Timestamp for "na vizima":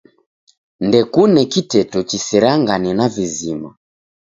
2.97-3.69